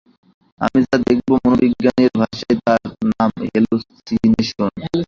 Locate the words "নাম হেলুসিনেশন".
3.11-4.71